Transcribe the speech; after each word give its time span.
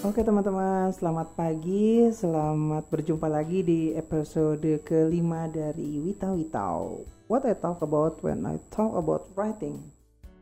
Oke 0.00 0.24
teman-teman, 0.24 0.88
selamat 0.96 1.36
pagi, 1.36 2.08
selamat 2.08 2.88
berjumpa 2.88 3.28
lagi 3.28 3.60
di 3.60 3.92
episode 3.92 4.80
kelima 4.80 5.44
dari 5.44 6.00
Wita 6.00 6.32
Witau. 6.32 7.04
What 7.28 7.44
I 7.44 7.52
talk 7.52 7.84
about 7.84 8.16
when 8.24 8.48
I 8.48 8.56
talk 8.72 8.96
about 8.96 9.28
writing. 9.36 9.76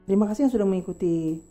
Terima 0.06 0.30
kasih 0.30 0.46
yang 0.46 0.54
sudah 0.54 0.62
mengikuti 0.62 1.42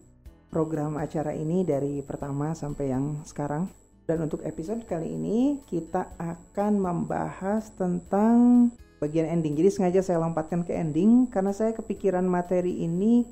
program 0.47 0.95
acara 0.95 1.35
ini 1.35 1.67
dari 1.67 1.99
pertama 1.99 2.55
sampai 2.55 2.95
yang 2.95 3.27
sekarang. 3.27 3.67
Dan 4.07 4.23
untuk 4.23 4.39
episode 4.47 4.87
kali 4.87 5.11
ini 5.11 5.59
kita 5.67 6.15
akan 6.15 6.79
membahas 6.79 7.75
tentang 7.75 8.71
bagian 9.03 9.27
ending. 9.27 9.59
Jadi 9.59 9.67
sengaja 9.67 9.99
saya 9.99 10.23
lompatkan 10.23 10.63
ke 10.63 10.71
ending 10.71 11.27
karena 11.27 11.51
saya 11.51 11.75
kepikiran 11.75 12.23
materi 12.23 12.87
ini 12.87 13.27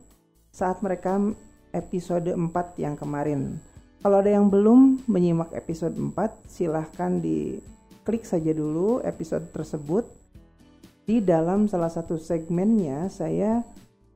saat 0.52 0.84
mereka 0.84 1.16
episode 1.72 2.28
4 2.28 2.44
yang 2.76 3.00
kemarin 3.00 3.56
kalau 4.06 4.22
ada 4.22 4.30
yang 4.30 4.54
belum 4.54 5.02
menyimak 5.10 5.50
episode 5.58 5.98
4, 5.98 6.46
silahkan 6.46 7.18
diklik 7.18 8.22
saja 8.22 8.54
dulu 8.54 9.02
episode 9.02 9.50
tersebut. 9.50 10.06
Di 11.10 11.26
dalam 11.26 11.66
salah 11.66 11.90
satu 11.90 12.14
segmennya 12.22 13.10
saya 13.10 13.66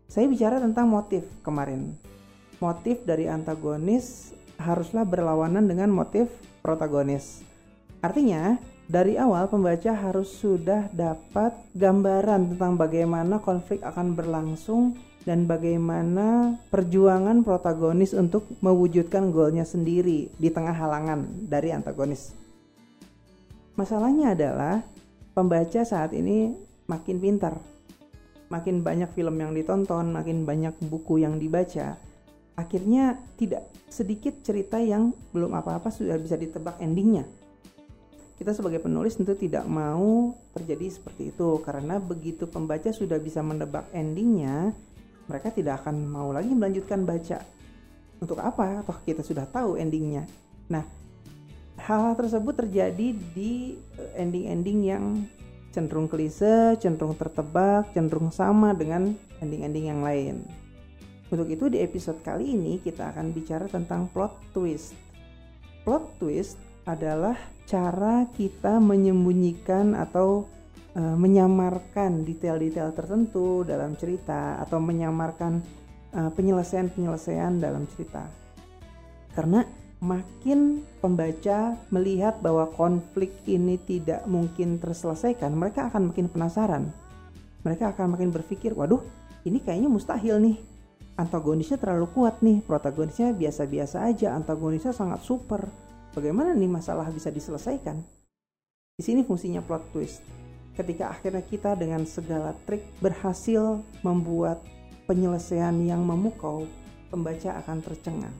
saya 0.05 0.29
bicara 0.29 0.61
tentang 0.61 0.93
motif 0.93 1.25
kemarin. 1.41 1.97
Motif 2.61 3.01
dari 3.01 3.25
antagonis 3.25 4.29
haruslah 4.61 5.09
berlawanan 5.09 5.65
dengan 5.65 5.89
motif 5.89 6.29
protagonis. 6.61 7.41
Artinya, 8.05 8.61
dari 8.85 9.17
awal 9.17 9.49
pembaca 9.49 9.89
harus 9.89 10.29
sudah 10.37 10.85
dapat 10.93 11.57
gambaran 11.73 12.53
tentang 12.53 12.77
bagaimana 12.77 13.41
konflik 13.41 13.81
akan 13.81 14.13
berlangsung 14.13 14.93
dan 15.27 15.43
bagaimana 15.47 16.55
perjuangan 16.71 17.43
protagonis 17.43 18.15
untuk 18.15 18.47
mewujudkan 18.63 19.31
golnya 19.35 19.67
sendiri 19.67 20.31
di 20.31 20.49
tengah 20.51 20.71
halangan 20.71 21.27
dari 21.47 21.75
antagonis. 21.75 22.31
Masalahnya 23.75 24.35
adalah 24.35 24.83
pembaca 25.35 25.83
saat 25.83 26.11
ini 26.11 26.51
makin 26.87 27.19
pintar, 27.19 27.55
makin 28.51 28.83
banyak 28.83 29.11
film 29.15 29.39
yang 29.39 29.55
ditonton, 29.55 30.11
makin 30.11 30.43
banyak 30.43 30.75
buku 30.87 31.23
yang 31.23 31.39
dibaca. 31.39 31.95
Akhirnya 32.59 33.15
tidak 33.39 33.71
sedikit 33.87 34.43
cerita 34.43 34.83
yang 34.83 35.15
belum 35.31 35.55
apa-apa 35.55 35.87
sudah 35.95 36.19
bisa 36.19 36.35
ditebak 36.35 36.75
endingnya. 36.83 37.23
Kita 38.35 38.51
sebagai 38.55 38.83
penulis 38.83 39.15
tentu 39.15 39.35
tidak 39.35 39.67
mau 39.67 40.35
terjadi 40.55 40.91
seperti 40.91 41.31
itu 41.31 41.59
karena 41.63 41.99
begitu 41.99 42.47
pembaca 42.47 42.91
sudah 42.91 43.19
bisa 43.19 43.39
menebak 43.43 43.87
endingnya, 43.91 44.75
mereka 45.29 45.53
tidak 45.53 45.85
akan 45.85 46.09
mau 46.09 46.33
lagi 46.33 46.49
melanjutkan 46.49 47.05
baca. 47.05 47.45
Untuk 48.19 48.41
apa? 48.41 48.81
Atau 48.81 48.97
kita 49.05 49.21
sudah 49.21 49.45
tahu 49.45 49.77
endingnya. 49.77 50.25
Nah, 50.67 50.83
hal-hal 51.77 52.17
tersebut 52.17 52.65
terjadi 52.65 53.13
di 53.13 53.77
eh, 53.95 54.11
ending-ending 54.19 54.79
yang 54.83 55.03
cenderung 55.69 56.09
klise, 56.09 56.75
cenderung 56.81 57.13
tertebak, 57.13 57.93
cenderung 57.93 58.33
sama 58.33 58.73
dengan 58.73 59.13
ending-ending 59.39 59.85
yang 59.93 60.01
lain. 60.01 60.43
Untuk 61.29 61.45
itu 61.53 61.69
di 61.69 61.77
episode 61.85 62.19
kali 62.25 62.57
ini 62.57 62.81
kita 62.81 63.13
akan 63.13 63.29
bicara 63.29 63.69
tentang 63.69 64.09
plot 64.09 64.33
twist. 64.49 64.97
Plot 65.85 66.17
twist 66.17 66.57
adalah 66.89 67.37
cara 67.69 68.25
kita 68.33 68.81
menyembunyikan 68.81 69.93
atau 69.93 70.49
e, 70.99 71.01
menyamarkan 71.15 72.27
detail-detail 72.27 72.91
tertentu 72.91 73.63
dalam 73.63 73.95
cerita 73.95 74.59
atau 74.59 74.83
menyamarkan 74.83 75.63
penyelesaian 76.09 76.89
penyelesaian-penyelesaian 76.89 77.53
dalam 77.61 77.85
cerita. 77.87 78.25
Karena 79.29 79.61
makin 80.01 80.81
pembaca 81.03 81.77
melihat 81.93 82.41
bahwa 82.41 82.65
konflik 82.73 83.29
ini 83.45 83.77
tidak 83.77 84.25
mungkin 84.25 84.81
terselesaikan, 84.81 85.53
mereka 85.53 85.91
akan 85.93 86.09
makin 86.09 86.25
penasaran. 86.25 86.89
Mereka 87.61 87.93
akan 87.93 88.17
makin 88.17 88.33
berpikir, 88.33 88.73
"Waduh, 88.73 89.05
ini 89.45 89.61
kayaknya 89.61 89.91
mustahil 89.91 90.41
nih. 90.41 90.57
Antagonisnya 91.19 91.77
terlalu 91.77 92.07
kuat 92.15 92.41
nih, 92.41 92.63
protagonisnya 92.63 93.35
biasa-biasa 93.35 94.07
aja, 94.07 94.33
antagonisnya 94.33 94.95
sangat 94.95 95.21
super. 95.21 95.67
Bagaimana 96.15 96.57
nih 96.57 96.71
masalah 96.71 97.05
bisa 97.13 97.29
diselesaikan?" 97.29 98.01
Di 98.97 99.03
sini 99.05 99.21
fungsinya 99.21 99.61
plot 99.61 99.93
twist 99.93 100.48
ketika 100.79 101.11
akhirnya 101.11 101.43
kita 101.43 101.75
dengan 101.75 102.07
segala 102.07 102.55
trik 102.63 102.87
berhasil 103.03 103.83
membuat 103.99 104.63
penyelesaian 105.11 105.75
yang 105.83 105.99
memukau, 106.07 106.63
pembaca 107.11 107.59
akan 107.59 107.83
tercengang. 107.83 108.35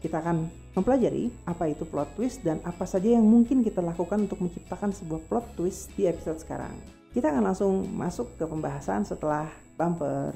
Kita 0.00 0.20
akan 0.20 0.48
mempelajari 0.72 1.28
apa 1.44 1.68
itu 1.68 1.84
plot 1.84 2.16
twist 2.16 2.40
dan 2.40 2.60
apa 2.64 2.88
saja 2.88 3.12
yang 3.12 3.24
mungkin 3.24 3.60
kita 3.60 3.84
lakukan 3.84 4.24
untuk 4.24 4.40
menciptakan 4.40 4.92
sebuah 4.96 5.20
plot 5.28 5.46
twist 5.60 5.92
di 5.96 6.08
episode 6.08 6.40
sekarang. 6.40 6.72
Kita 7.12 7.30
akan 7.30 7.44
langsung 7.52 7.84
masuk 7.92 8.36
ke 8.40 8.44
pembahasan 8.44 9.04
setelah 9.04 9.48
bumper. 9.76 10.32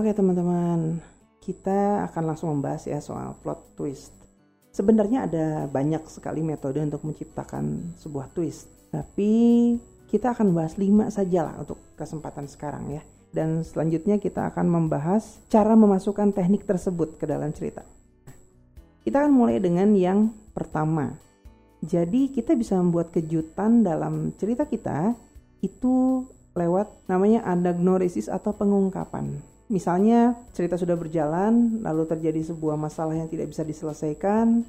Oke 0.00 0.16
teman-teman, 0.16 0.96
kita 1.44 2.08
akan 2.08 2.32
langsung 2.32 2.56
membahas 2.56 2.88
ya 2.88 3.04
soal 3.04 3.36
plot 3.44 3.76
twist. 3.76 4.16
Sebenarnya 4.72 5.28
ada 5.28 5.68
banyak 5.68 6.08
sekali 6.08 6.40
metode 6.40 6.80
untuk 6.80 7.04
menciptakan 7.04 7.92
sebuah 8.00 8.32
twist, 8.32 8.72
tapi 8.88 9.76
kita 10.08 10.32
akan 10.32 10.56
bahas 10.56 10.80
5 10.80 11.12
saja 11.12 11.44
lah 11.44 11.60
untuk 11.60 11.84
kesempatan 12.00 12.48
sekarang 12.48 12.96
ya. 12.96 13.04
Dan 13.28 13.60
selanjutnya 13.60 14.16
kita 14.16 14.48
akan 14.48 14.72
membahas 14.72 15.44
cara 15.52 15.76
memasukkan 15.76 16.32
teknik 16.32 16.64
tersebut 16.64 17.20
ke 17.20 17.28
dalam 17.28 17.52
cerita. 17.52 17.84
Kita 19.04 19.20
akan 19.20 19.36
mulai 19.36 19.60
dengan 19.60 19.92
yang 19.92 20.32
pertama. 20.56 21.12
Jadi 21.84 22.32
kita 22.32 22.56
bisa 22.56 22.80
membuat 22.80 23.12
kejutan 23.12 23.84
dalam 23.84 24.32
cerita 24.40 24.64
kita 24.64 25.12
itu 25.60 26.24
lewat 26.56 27.04
namanya 27.04 27.44
anagnorisis 27.44 28.32
atau 28.32 28.56
pengungkapan 28.56 29.49
misalnya 29.70 30.34
cerita 30.50 30.74
sudah 30.74 30.98
berjalan, 30.98 31.80
lalu 31.80 32.04
terjadi 32.04 32.50
sebuah 32.50 32.74
masalah 32.74 33.14
yang 33.14 33.30
tidak 33.30 33.54
bisa 33.54 33.62
diselesaikan, 33.62 34.66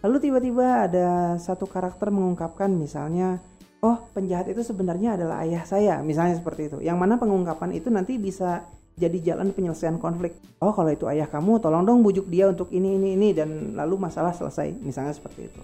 lalu 0.00 0.16
tiba-tiba 0.22 0.86
ada 0.86 1.34
satu 1.42 1.66
karakter 1.66 2.14
mengungkapkan 2.14 2.70
misalnya, 2.70 3.42
oh 3.82 4.00
penjahat 4.14 4.48
itu 4.48 4.62
sebenarnya 4.62 5.18
adalah 5.18 5.42
ayah 5.42 5.66
saya, 5.66 6.00
misalnya 6.00 6.38
seperti 6.38 6.70
itu. 6.70 6.78
Yang 6.80 6.96
mana 6.96 7.18
pengungkapan 7.18 7.74
itu 7.74 7.90
nanti 7.90 8.16
bisa 8.16 8.64
jadi 8.94 9.34
jalan 9.34 9.50
penyelesaian 9.50 9.98
konflik. 9.98 10.38
Oh 10.62 10.70
kalau 10.70 10.94
itu 10.94 11.04
ayah 11.10 11.26
kamu, 11.26 11.58
tolong 11.58 11.82
dong 11.82 12.06
bujuk 12.06 12.30
dia 12.30 12.46
untuk 12.46 12.70
ini 12.70 12.94
ini 12.94 13.18
ini 13.18 13.28
dan 13.34 13.74
lalu 13.74 13.98
masalah 13.98 14.30
selesai, 14.30 14.70
misalnya 14.78 15.12
seperti 15.12 15.50
itu. 15.50 15.62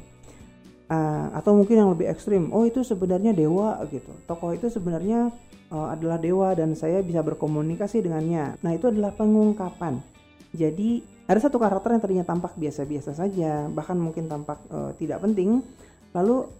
Uh, 0.91 1.31
atau 1.39 1.55
mungkin 1.55 1.79
yang 1.79 1.91
lebih 1.95 2.11
ekstrim, 2.11 2.51
oh 2.51 2.67
itu 2.67 2.83
sebenarnya 2.83 3.31
dewa 3.31 3.79
gitu. 3.87 4.11
Tokoh 4.27 4.51
itu 4.51 4.67
sebenarnya 4.67 5.31
uh, 5.71 5.89
adalah 5.95 6.19
dewa 6.19 6.53
dan 6.53 6.75
saya 6.75 7.01
bisa 7.01 7.23
berkomunikasi 7.23 8.03
dengannya. 8.05 8.59
Nah, 8.61 8.73
itu 8.75 8.91
adalah 8.91 9.15
pengungkapan. 9.15 10.03
Jadi, 10.51 11.03
ada 11.31 11.39
satu 11.39 11.63
karakter 11.63 11.95
yang 11.95 12.03
tadinya 12.03 12.27
tampak 12.27 12.59
biasa-biasa 12.59 13.15
saja, 13.15 13.71
bahkan 13.71 13.95
mungkin 13.95 14.27
tampak 14.27 14.59
uh, 14.69 14.91
tidak 14.99 15.23
penting, 15.23 15.63
lalu 16.11 16.51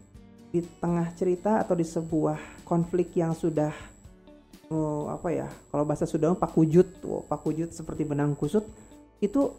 di 0.55 0.63
tengah 0.79 1.11
cerita 1.15 1.63
atau 1.63 1.75
di 1.75 1.87
sebuah 1.87 2.63
konflik 2.63 3.15
yang 3.19 3.35
sudah 3.35 3.75
uh, 4.71 5.05
apa 5.11 5.29
ya? 5.35 5.49
Kalau 5.51 5.83
bahasa 5.83 6.07
sudah 6.07 6.39
pak 6.39 6.55
wujud, 6.55 6.87
oh, 7.07 7.27
pak 7.27 7.43
wujud 7.43 7.75
seperti 7.75 8.07
benang 8.07 8.39
kusut, 8.39 8.63
itu 9.19 9.51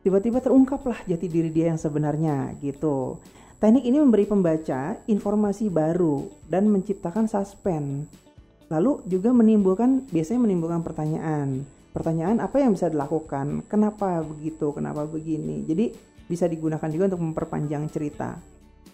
tiba-tiba 0.00 0.40
terungkaplah 0.40 1.04
jati 1.04 1.28
diri 1.28 1.52
dia 1.52 1.72
yang 1.72 1.80
sebenarnya 1.80 2.56
gitu. 2.60 3.20
Teknik 3.60 3.84
ini 3.84 3.96
memberi 3.96 4.28
pembaca 4.28 5.00
informasi 5.08 5.72
baru 5.72 6.28
dan 6.48 6.68
menciptakan 6.68 7.24
suspense 7.24 8.23
Lalu 8.74 9.06
juga 9.06 9.30
menimbulkan 9.30 10.10
biasanya 10.10 10.50
menimbulkan 10.50 10.82
pertanyaan. 10.82 11.62
Pertanyaan 11.94 12.42
apa 12.42 12.58
yang 12.58 12.74
bisa 12.74 12.90
dilakukan? 12.90 13.62
Kenapa 13.70 14.18
begitu? 14.26 14.74
Kenapa 14.74 15.06
begini? 15.06 15.62
Jadi 15.62 15.94
bisa 16.26 16.50
digunakan 16.50 16.90
juga 16.90 17.14
untuk 17.14 17.22
memperpanjang 17.22 17.86
cerita. 17.86 18.34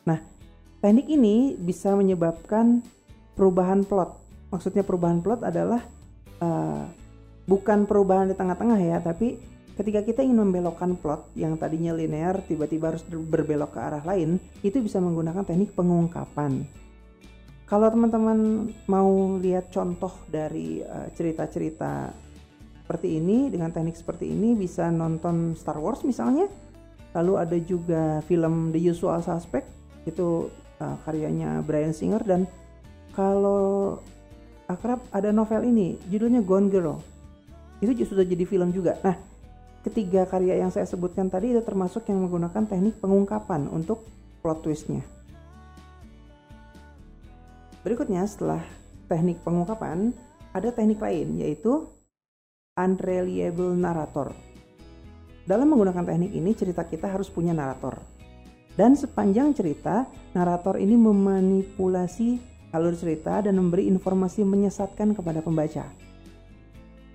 Nah, 0.05 0.21
teknik 0.85 1.09
ini 1.09 1.57
bisa 1.57 1.97
menyebabkan 1.97 2.85
perubahan 3.33 3.89
plot. 3.89 4.21
Maksudnya 4.53 4.85
perubahan 4.85 5.25
plot 5.25 5.49
adalah 5.49 5.81
uh, 6.45 6.85
bukan 7.49 7.89
perubahan 7.89 8.29
di 8.29 8.37
tengah-tengah 8.37 8.77
ya, 8.85 9.01
tapi 9.01 9.41
ketika 9.81 10.05
kita 10.05 10.21
ingin 10.21 10.45
membelokkan 10.45 10.93
plot 10.99 11.33
yang 11.39 11.57
tadinya 11.57 11.97
linear 11.97 12.45
tiba-tiba 12.45 12.93
harus 12.93 13.01
berbelok 13.09 13.73
ke 13.73 13.81
arah 13.81 14.05
lain, 14.05 14.37
itu 14.61 14.77
bisa 14.83 15.01
menggunakan 15.01 15.41
teknik 15.47 15.73
pengungkapan. 15.73 16.69
Kalau 17.71 17.87
teman-teman 17.87 18.67
mau 18.91 19.39
lihat 19.39 19.71
contoh 19.71 20.11
dari 20.27 20.83
eh, 20.83 21.09
cerita-cerita 21.15 22.11
uh, 22.11 22.15
seperti 22.83 23.23
ini 23.23 23.47
dengan 23.47 23.71
teknik 23.71 23.95
seperti 23.95 24.27
ini 24.27 24.59
bisa 24.59 24.91
nonton 24.91 25.55
Star 25.55 25.79
Wars 25.79 26.03
misalnya. 26.03 26.51
Lalu 27.15 27.33
ada 27.39 27.55
juga 27.63 28.19
film 28.27 28.75
The 28.75 28.91
Usual 28.91 29.23
Suspect 29.23 29.71
itu 30.03 30.51
uh, 30.83 30.97
karyanya 31.07 31.63
Brian 31.63 31.95
Singer. 31.95 32.27
Dan 32.27 32.51
kalau 33.15 34.03
akrab 34.67 35.07
ada 35.15 35.31
novel 35.31 35.71
ini 35.71 35.95
judulnya 36.11 36.43
Gone 36.43 36.75
Girl. 36.75 36.99
Itu 37.79 37.95
sudah 38.03 38.27
jadi 38.27 38.51
film 38.51 38.75
juga. 38.75 38.99
Nah 39.07 39.15
ketiga 39.87 40.27
karya 40.27 40.59
yang 40.59 40.75
saya 40.75 40.91
sebutkan 40.91 41.31
tadi 41.31 41.55
itu 41.55 41.63
termasuk 41.63 42.03
yang 42.11 42.27
menggunakan 42.27 42.67
teknik 42.67 42.99
pengungkapan 42.99 43.71
untuk 43.71 44.03
plot 44.43 44.67
twistnya 44.67 45.07
berikutnya 47.83 48.25
setelah 48.29 48.63
teknik 49.09 49.41
pengungkapan 49.45 50.13
ada 50.53 50.69
teknik 50.75 51.01
lain 51.01 51.41
yaitu 51.41 51.89
unreliable 52.77 53.73
narrator 53.77 54.33
dalam 55.49 55.71
menggunakan 55.73 56.05
teknik 56.05 56.33
ini 56.33 56.51
cerita 56.53 56.85
kita 56.85 57.09
harus 57.09 57.33
punya 57.33 57.57
narator 57.57 57.99
dan 58.77 58.95
sepanjang 58.95 59.57
cerita 59.57 60.07
narator 60.37 60.79
ini 60.79 60.95
memanipulasi 60.95 62.39
alur 62.71 62.95
cerita 62.95 63.43
dan 63.43 63.59
memberi 63.59 63.91
informasi 63.91 64.47
menyesatkan 64.47 65.17
kepada 65.17 65.43
pembaca 65.43 65.89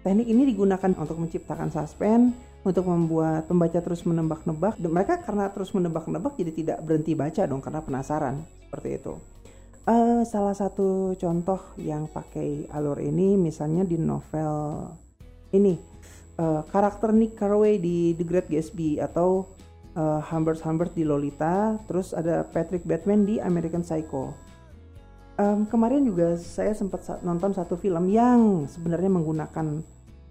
Teknik 0.05 0.29
ini 0.29 0.45
digunakan 0.53 0.93
untuk 1.01 1.17
menciptakan 1.17 1.73
suspense, 1.73 2.37
untuk 2.61 2.85
membuat 2.85 3.49
pembaca 3.49 3.81
terus 3.81 4.05
menebak-nebak. 4.05 4.77
Mereka 4.77 5.25
karena 5.25 5.49
terus 5.49 5.73
menebak-nebak 5.73 6.37
jadi 6.37 6.53
tidak 6.53 6.77
berhenti 6.85 7.17
baca 7.17 7.49
dong 7.49 7.57
karena 7.57 7.81
penasaran 7.81 8.45
seperti 8.69 9.01
itu. 9.01 9.17
Uh, 9.85 10.25
salah 10.25 10.57
satu 10.57 11.13
contoh 11.13 11.61
yang 11.77 12.09
pakai 12.09 12.65
alur 12.73 12.97
ini 12.97 13.37
misalnya 13.37 13.85
di 13.85 14.01
novel 14.01 14.89
ini 15.53 15.77
uh, 16.41 16.65
karakter 16.65 17.13
Nick 17.13 17.37
Carraway 17.37 17.77
di 17.77 18.17
The 18.17 18.25
Great 18.25 18.49
Gatsby 18.49 18.97
atau 18.97 19.45
uh, 19.93 20.25
Humbert 20.25 20.57
Humbert 20.65 20.97
di 20.97 21.05
Lolita, 21.05 21.77
terus 21.85 22.17
ada 22.17 22.41
Patrick 22.49 22.81
Batman 22.81 23.29
di 23.29 23.37
American 23.37 23.85
Psycho. 23.85 24.33
Um, 25.37 25.69
kemarin 25.69 26.01
juga 26.01 26.33
saya 26.39 26.73
sempat 26.73 27.05
nonton 27.21 27.53
satu 27.53 27.77
film 27.77 28.09
yang 28.09 28.65
sebenarnya 28.65 29.11
menggunakan 29.11 29.83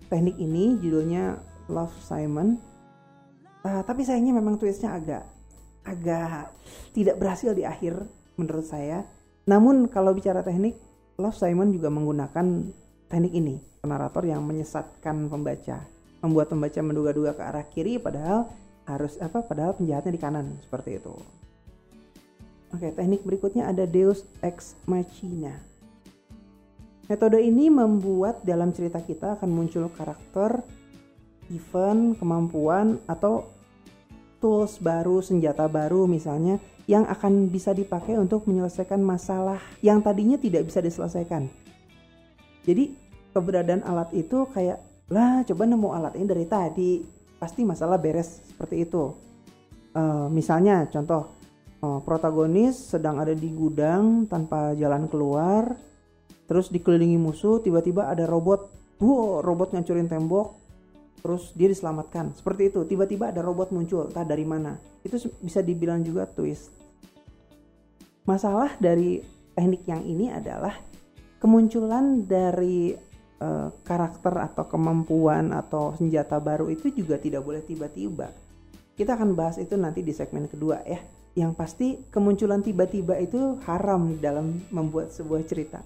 teknik 0.08 0.34
ini 0.40 0.80
judulnya 0.80 1.38
Love 1.68 1.92
Simon 2.00 2.56
uh, 3.64 3.82
tapi 3.84 4.04
sayangnya 4.04 4.36
memang 4.36 4.56
twistnya 4.56 4.96
agak 4.96 5.24
agak 5.84 6.52
tidak 6.96 7.20
berhasil 7.20 7.52
di 7.52 7.68
akhir 7.68 8.00
menurut 8.40 8.64
saya 8.64 9.04
namun 9.44 9.88
kalau 9.88 10.16
bicara 10.16 10.40
teknik 10.40 10.76
Love 11.20 11.36
Simon 11.36 11.70
juga 11.70 11.92
menggunakan 11.92 12.46
teknik 13.08 13.32
ini 13.32 13.54
narator 13.84 14.24
yang 14.24 14.42
menyesatkan 14.44 15.28
pembaca 15.28 15.84
membuat 16.24 16.48
pembaca 16.48 16.80
menduga-duga 16.80 17.36
ke 17.36 17.42
arah 17.44 17.66
kiri 17.68 18.00
padahal 18.00 18.48
harus 18.88 19.20
apa 19.20 19.44
padahal 19.44 19.76
penjahatnya 19.76 20.12
di 20.12 20.20
kanan 20.20 20.46
seperti 20.64 21.00
itu 21.00 21.14
Oke, 22.74 22.90
teknik 22.90 23.22
berikutnya 23.22 23.70
ada 23.70 23.86
Deus 23.86 24.26
Ex 24.42 24.74
Machina. 24.90 25.62
Metode 27.06 27.38
ini 27.38 27.70
membuat 27.70 28.42
dalam 28.42 28.74
cerita 28.74 28.98
kita 28.98 29.38
akan 29.38 29.46
muncul 29.46 29.86
karakter, 29.94 30.58
event, 31.54 32.18
kemampuan, 32.18 32.98
atau 33.06 33.46
tools 34.44 34.76
baru, 34.76 35.24
senjata 35.24 35.64
baru 35.72 36.04
misalnya 36.04 36.60
yang 36.84 37.08
akan 37.08 37.48
bisa 37.48 37.72
dipakai 37.72 38.20
untuk 38.20 38.44
menyelesaikan 38.44 39.00
masalah 39.00 39.56
yang 39.80 40.04
tadinya 40.04 40.36
tidak 40.36 40.68
bisa 40.68 40.84
diselesaikan. 40.84 41.48
Jadi 42.68 42.92
keberadaan 43.32 43.80
alat 43.88 44.12
itu 44.12 44.44
kayak 44.52 44.84
lah 45.08 45.40
coba 45.48 45.64
nemu 45.64 45.88
alat 45.96 46.12
ini 46.20 46.28
dari 46.28 46.44
tadi 46.44 47.00
pasti 47.40 47.64
masalah 47.64 47.96
beres 47.96 48.44
seperti 48.44 48.84
itu. 48.84 49.16
Uh, 49.96 50.28
misalnya 50.28 50.84
contoh 50.92 51.32
uh, 51.80 52.00
protagonis 52.04 52.76
sedang 52.92 53.16
ada 53.16 53.32
di 53.32 53.48
gudang 53.48 54.28
tanpa 54.28 54.76
jalan 54.76 55.08
keluar 55.08 55.72
terus 56.44 56.68
dikelilingi 56.68 57.16
musuh 57.16 57.62
tiba-tiba 57.62 58.10
ada 58.10 58.28
robot 58.28 58.68
wow 59.00 59.40
robot 59.40 59.72
ngancurin 59.72 60.10
tembok 60.10 60.63
terus 61.24 61.56
dia 61.56 61.72
diselamatkan. 61.72 62.36
Seperti 62.36 62.68
itu 62.68 62.84
tiba-tiba 62.84 63.32
ada 63.32 63.40
robot 63.40 63.72
muncul 63.72 64.12
entah 64.12 64.28
dari 64.28 64.44
mana. 64.44 64.76
Itu 65.00 65.16
bisa 65.40 65.64
dibilang 65.64 66.04
juga 66.04 66.28
twist. 66.28 66.68
Masalah 68.28 68.76
dari 68.76 69.24
teknik 69.56 69.88
yang 69.88 70.04
ini 70.04 70.28
adalah 70.28 70.76
kemunculan 71.40 72.28
dari 72.28 72.92
uh, 73.40 73.72
karakter 73.80 74.36
atau 74.52 74.68
kemampuan 74.68 75.56
atau 75.56 75.96
senjata 75.96 76.36
baru 76.36 76.68
itu 76.68 76.92
juga 76.92 77.16
tidak 77.16 77.40
boleh 77.40 77.64
tiba-tiba. 77.64 78.28
Kita 78.92 79.16
akan 79.16 79.32
bahas 79.32 79.56
itu 79.56 79.80
nanti 79.80 80.04
di 80.04 80.12
segmen 80.12 80.44
kedua 80.44 80.84
ya. 80.84 81.00
Yang 81.34 81.52
pasti 81.56 81.86
kemunculan 82.12 82.60
tiba-tiba 82.60 83.16
itu 83.16 83.56
haram 83.64 84.20
dalam 84.20 84.60
membuat 84.68 85.08
sebuah 85.08 85.42
cerita. 85.48 85.80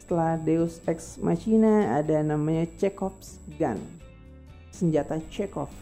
Setelah 0.00 0.40
Deus 0.40 0.80
Ex 0.88 1.20
Machina 1.20 2.00
ada 2.00 2.18
namanya 2.24 2.66
Chekhov's 2.74 3.38
Gun, 3.58 3.78
senjata 4.76 5.16
Chekhov. 5.32 5.72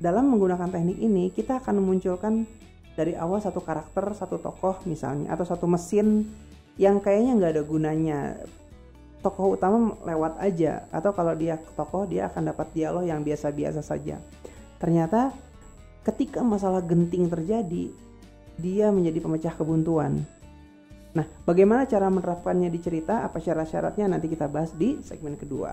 Dalam 0.00 0.32
menggunakan 0.32 0.72
teknik 0.72 0.96
ini, 0.96 1.28
kita 1.28 1.60
akan 1.60 1.80
memunculkan 1.80 2.48
dari 2.96 3.12
awal 3.12 3.44
satu 3.44 3.60
karakter, 3.60 4.16
satu 4.16 4.40
tokoh 4.40 4.80
misalnya, 4.88 5.36
atau 5.36 5.44
satu 5.44 5.68
mesin 5.68 6.24
yang 6.80 7.00
kayaknya 7.04 7.32
nggak 7.36 7.52
ada 7.60 7.64
gunanya. 7.64 8.20
Tokoh 9.20 9.60
utama 9.60 9.92
lewat 10.04 10.40
aja, 10.40 10.88
atau 10.88 11.12
kalau 11.12 11.36
dia 11.36 11.60
tokoh 11.76 12.08
dia 12.08 12.32
akan 12.32 12.56
dapat 12.56 12.72
dialog 12.72 13.04
yang 13.04 13.20
biasa-biasa 13.20 13.84
saja. 13.84 14.16
Ternyata 14.80 15.32
ketika 16.04 16.40
masalah 16.40 16.80
genting 16.80 17.28
terjadi, 17.28 17.92
dia 18.56 18.88
menjadi 18.88 19.20
pemecah 19.20 19.52
kebuntuan 19.56 20.24
Nah, 21.16 21.24
bagaimana 21.48 21.88
cara 21.88 22.12
menerapkannya 22.12 22.68
di 22.68 22.76
cerita? 22.76 23.24
Apa 23.24 23.40
syarat-syaratnya? 23.40 24.04
Nanti 24.04 24.28
kita 24.28 24.52
bahas 24.52 24.76
di 24.76 25.00
segmen 25.00 25.32
kedua. 25.40 25.72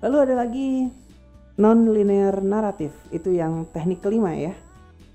Lalu 0.00 0.16
ada 0.16 0.34
lagi 0.44 0.68
non-linear 1.60 2.40
naratif, 2.40 2.96
itu 3.12 3.36
yang 3.36 3.68
teknik 3.68 4.00
kelima 4.00 4.32
ya. 4.32 4.56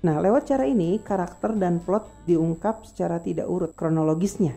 Nah, 0.06 0.22
lewat 0.22 0.46
cara 0.46 0.62
ini, 0.62 1.02
karakter 1.02 1.58
dan 1.58 1.82
plot 1.82 2.06
diungkap 2.30 2.86
secara 2.86 3.18
tidak 3.18 3.50
urut 3.50 3.74
kronologisnya. 3.74 4.54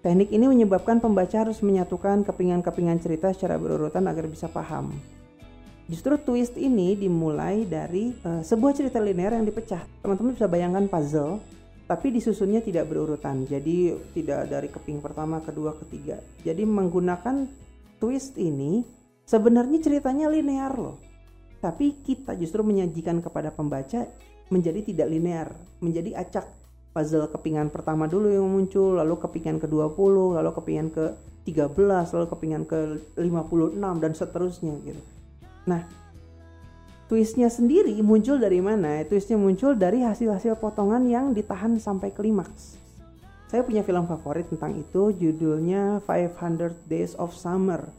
Teknik 0.00 0.32
ini 0.32 0.48
menyebabkan 0.48 1.02
pembaca 1.02 1.44
harus 1.44 1.60
menyatukan 1.60 2.24
kepingan-kepingan 2.24 2.96
cerita 3.02 3.34
secara 3.36 3.60
berurutan 3.60 4.08
agar 4.08 4.24
bisa 4.30 4.48
paham. 4.48 4.96
Justru 5.92 6.16
twist 6.16 6.56
ini 6.56 6.96
dimulai 6.96 7.68
dari 7.68 8.16
uh, 8.24 8.40
sebuah 8.40 8.72
cerita 8.74 8.98
linear 8.98 9.36
yang 9.36 9.44
dipecah. 9.44 9.84
Teman-teman 10.00 10.32
bisa 10.34 10.48
bayangkan 10.48 10.88
puzzle 10.88 11.42
tapi 11.86 12.10
disusunnya 12.10 12.66
tidak 12.66 12.90
berurutan 12.90 13.46
jadi 13.46 13.94
tidak 14.10 14.50
dari 14.50 14.68
keping 14.68 14.98
pertama 14.98 15.38
kedua 15.38 15.78
ketiga 15.78 16.18
jadi 16.42 16.66
menggunakan 16.66 17.46
twist 17.98 18.36
ini 18.38 18.84
sebenarnya 19.26 19.82
ceritanya 19.82 20.30
linear 20.30 20.72
loh 20.76 20.96
tapi 21.58 21.98
kita 22.04 22.36
justru 22.36 22.62
menyajikan 22.62 23.18
kepada 23.24 23.50
pembaca 23.50 24.06
menjadi 24.52 24.80
tidak 24.86 25.08
linear 25.10 25.48
menjadi 25.82 26.14
acak 26.20 26.46
puzzle 26.94 27.28
kepingan 27.28 27.68
pertama 27.68 28.08
dulu 28.08 28.32
yang 28.32 28.46
muncul 28.46 28.96
lalu 28.96 29.20
kepingan 29.20 29.60
ke-20 29.60 30.40
lalu 30.40 30.50
kepingan 30.56 30.88
ke-13 30.94 32.06
lalu 32.14 32.26
kepingan 32.30 32.62
ke-56 32.64 33.84
dan 34.00 34.12
seterusnya 34.14 34.74
gitu 34.84 35.02
nah 35.66 35.82
twistnya 37.06 37.46
sendiri 37.46 37.94
muncul 38.02 38.38
dari 38.38 38.58
mana? 38.58 39.02
Twistnya 39.06 39.38
muncul 39.38 39.78
dari 39.78 40.02
hasil-hasil 40.02 40.58
potongan 40.58 41.06
yang 41.06 41.30
ditahan 41.30 41.78
sampai 41.78 42.10
klimaks. 42.10 42.85
Saya 43.46 43.62
punya 43.62 43.86
film 43.86 44.10
favorit 44.10 44.50
tentang 44.50 44.74
itu, 44.74 45.14
judulnya 45.14 46.02
500 46.02 46.82
Days 46.90 47.14
of 47.14 47.30
Summer. 47.30 47.90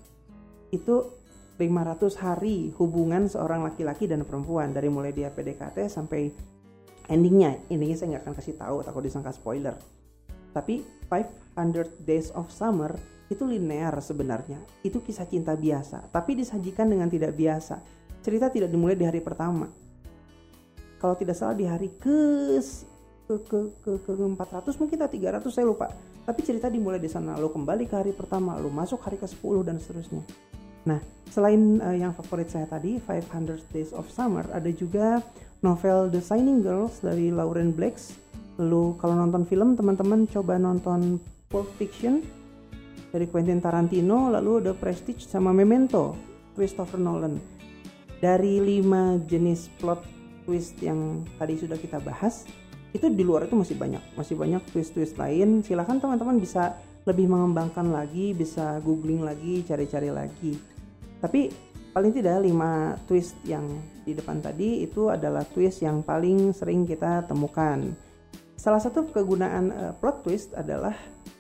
Itu 0.75 1.15
500 1.55 2.19
hari 2.19 2.75
hubungan 2.75 3.31
seorang 3.31 3.63
laki-laki 3.63 4.05
dan 4.05 4.27
perempuan 4.27 4.75
dari 4.75 4.91
mulai 4.91 5.15
dia 5.15 5.31
PDKT 5.31 5.87
sampai 5.87 6.29
endingnya. 7.07 7.63
Endingnya 7.71 7.97
saya 7.97 8.07
nggak 8.15 8.23
akan 8.27 8.35
kasih 8.35 8.55
tahu, 8.59 8.75
takut 8.83 9.01
disangka 9.07 9.31
spoiler. 9.31 9.79
Tapi 10.51 10.83
500 11.07 12.03
Days 12.03 12.29
of 12.35 12.51
Summer 12.51 12.91
itu 13.31 13.47
linear 13.47 13.95
sebenarnya. 14.03 14.59
Itu 14.83 14.99
kisah 14.99 15.31
cinta 15.31 15.55
biasa, 15.55 16.11
tapi 16.11 16.35
disajikan 16.35 16.91
dengan 16.91 17.07
tidak 17.07 17.35
biasa 17.39 17.79
cerita 18.27 18.51
tidak 18.51 18.67
dimulai 18.67 18.99
di 18.99 19.07
hari 19.07 19.23
pertama. 19.23 19.71
Kalau 20.99 21.15
tidak 21.15 21.39
salah 21.39 21.55
di 21.55 21.63
hari 21.63 21.93
ke 21.95 22.59
ke 23.27 23.35
ke 23.43 23.59
ke, 23.83 23.91
ke 24.07 24.11
400 24.15 24.79
mungkin 24.79 24.97
atau 25.03 25.11
300 25.43 25.51
saya 25.51 25.67
lupa. 25.67 25.91
Tapi 26.23 26.39
cerita 26.41 26.71
dimulai 26.71 26.97
di 26.97 27.11
sana, 27.11 27.35
lalu 27.35 27.51
kembali 27.51 27.83
ke 27.85 27.95
hari 27.99 28.11
pertama, 28.15 28.55
lalu 28.55 28.71
masuk 28.71 29.03
hari 29.03 29.19
ke-10 29.19 29.55
dan 29.67 29.77
seterusnya. 29.77 30.23
Nah, 30.87 31.03
selain 31.27 31.83
uh, 31.83 31.91
yang 31.91 32.15
favorit 32.15 32.47
saya 32.47 32.63
tadi, 32.63 32.99
500 33.03 33.67
Days 33.75 33.91
of 33.91 34.07
Summer, 34.07 34.47
ada 34.55 34.71
juga 34.71 35.19
novel 35.59 36.07
The 36.07 36.23
Shining 36.23 36.63
Girls 36.63 37.03
dari 37.03 37.27
Lauren 37.27 37.75
Blakes. 37.75 38.15
Lalu 38.55 38.95
kalau 38.95 39.19
nonton 39.19 39.43
film, 39.43 39.75
teman-teman 39.75 40.25
coba 40.31 40.55
nonton 40.55 41.19
Pulp 41.51 41.67
Fiction 41.75 42.23
dari 43.11 43.27
Quentin 43.27 43.59
Tarantino, 43.59 44.31
lalu 44.31 44.71
The 44.71 44.73
Prestige 44.75 45.27
sama 45.27 45.51
Memento, 45.51 46.15
Christopher 46.55 46.99
Nolan 46.99 47.57
dari 48.17 48.57
lima 48.57 49.21
jenis 49.29 49.69
plot 49.77 50.01
twist 50.45 50.79
yang 50.81 51.21
tadi 51.37 51.59
sudah 51.59 51.77
kita 51.77 52.01
bahas 52.01 52.49
itu 52.95 53.11
di 53.11 53.23
luar 53.23 53.45
itu 53.45 53.55
masih 53.55 53.75
banyak 53.75 54.03
masih 54.15 54.35
banyak 54.39 54.61
twist-twist 54.71 55.19
lain. 55.19 55.61
Silahkan 55.63 55.99
teman-teman 55.99 56.39
bisa 56.39 56.79
lebih 57.07 57.31
mengembangkan 57.31 57.87
lagi 57.87 58.35
bisa 58.35 58.79
googling 58.83 59.23
lagi 59.23 59.63
cari-cari 59.63 60.11
lagi. 60.11 60.53
Tapi 61.23 61.49
paling 61.95 62.13
tidak 62.13 62.45
5 62.45 63.09
twist 63.09 63.33
yang 63.47 63.65
di 64.05 64.13
depan 64.13 64.37
tadi 64.37 64.85
itu 64.85 65.09
adalah 65.09 65.41
twist 65.47 65.81
yang 65.81 66.05
paling 66.05 66.53
sering 66.53 66.85
kita 66.85 67.25
temukan. 67.25 67.95
Salah 68.53 68.81
satu 68.81 69.07
kegunaan 69.09 69.65
uh, 69.73 69.93
plot 69.97 70.27
twist 70.27 70.53
adalah 70.53 70.93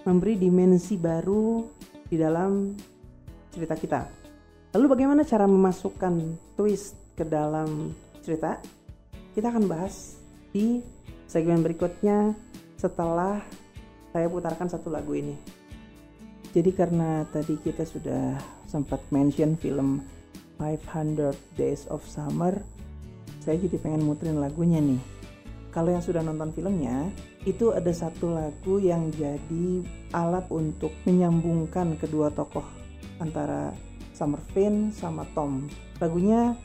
memberi 0.07 0.39
dimensi 0.39 0.95
baru 0.95 1.67
di 2.07 2.15
dalam 2.15 2.73
cerita 3.51 3.75
kita. 3.75 4.01
Lalu 4.77 4.85
bagaimana 4.87 5.21
cara 5.27 5.45
memasukkan 5.49 6.37
twist 6.55 6.95
ke 7.17 7.25
dalam 7.25 7.91
cerita? 8.21 8.61
Kita 9.33 9.53
akan 9.53 9.65
bahas 9.69 10.17
di 10.49 10.81
segmen 11.27 11.59
berikutnya 11.59 12.31
setelah 12.79 13.43
saya 14.15 14.31
putarkan 14.31 14.71
satu 14.71 14.87
lagu 14.87 15.13
ini. 15.13 15.35
Jadi 16.55 16.71
karena 16.73 17.27
tadi 17.29 17.59
kita 17.59 17.83
sudah 17.83 18.39
sempat 18.65 19.03
mention 19.11 19.59
film 19.59 20.01
500 20.57 21.35
Days 21.59 21.85
of 21.91 22.01
Summer, 22.07 22.63
saya 23.43 23.59
jadi 23.61 23.77
pengen 23.77 24.07
muterin 24.07 24.41
lagunya 24.41 24.81
nih. 24.81 24.97
Kalau 25.69 25.93
yang 25.93 26.01
sudah 26.01 26.25
nonton 26.25 26.49
filmnya, 26.55 27.13
itu 27.45 27.69
ada 27.75 27.93
satu 27.93 28.33
lagu 28.33 28.81
yang 28.81 29.13
jadi 29.13 29.85
alat 30.15 30.49
untuk 30.49 30.89
menyambungkan 31.05 31.99
kedua 32.01 32.33
tokoh 32.33 32.65
antara 33.21 33.75
Summer 34.17 34.41
Finn 34.55 34.89
sama 34.89 35.27
Tom. 35.37 35.69
Lagunya 36.01 36.57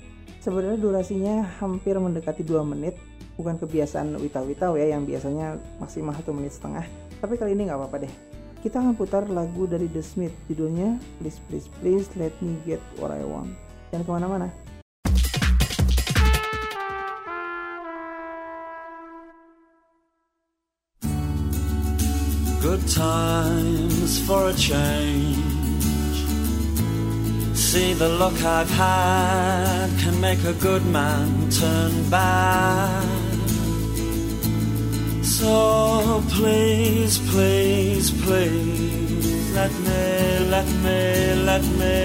Sebenarnya 0.42 0.74
durasinya 0.74 1.34
hampir 1.62 1.94
mendekati 1.94 2.42
2 2.42 2.66
menit, 2.66 2.98
bukan 3.36 3.56
kebiasaan 3.60 4.16
wita-wita 4.20 4.72
ya 4.76 4.96
yang 4.96 5.08
biasanya 5.08 5.56
maksimal 5.80 6.12
1 6.16 6.24
menit 6.36 6.52
setengah. 6.52 6.84
Tapi 7.20 7.34
kali 7.38 7.56
ini 7.56 7.68
nggak 7.68 7.78
apa-apa 7.78 8.08
deh. 8.08 8.12
Kita 8.62 8.78
akan 8.78 8.94
putar 8.94 9.26
lagu 9.26 9.66
dari 9.66 9.90
The 9.90 10.02
Smith, 10.04 10.34
judulnya 10.46 10.94
Please 11.18 11.42
Please 11.50 11.66
Please 11.82 12.06
Let 12.14 12.34
Me 12.38 12.54
Get 12.62 12.82
What 13.02 13.10
I 13.10 13.26
Want. 13.26 13.54
Jangan 13.90 14.04
ke 14.06 14.12
mana-mana. 14.12 14.48
Good 22.62 22.86
times 22.86 24.22
for 24.22 24.48
a 24.48 24.54
change 24.54 25.62
see 27.72 27.94
the 27.94 28.06
look 28.06 28.44
I've 28.44 28.68
had 28.68 29.88
can 29.98 30.20
make 30.20 30.44
a 30.44 30.52
good 30.52 30.84
man 30.84 31.48
turn 31.50 32.10
bad. 32.10 33.21
So 35.42 36.22
please, 36.28 37.18
please, 37.32 38.12
please, 38.22 39.52
let 39.52 39.72
me, 39.72 40.38
let 40.54 40.68
me, 40.84 41.34
let 41.50 41.64
me, 41.80 41.96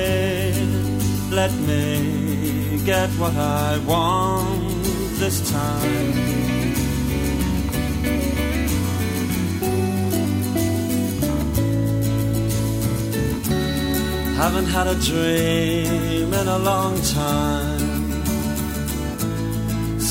let 1.30 1.54
me 1.68 2.82
get 2.84 3.10
what 3.12 3.36
I 3.36 3.78
want 3.86 4.82
this 5.20 5.52
time. 5.52 6.14
Haven't 14.36 14.66
had 14.66 14.88
a 14.88 14.96
dream 14.96 16.34
in 16.34 16.48
a 16.48 16.58
long 16.58 17.00
time. 17.02 17.77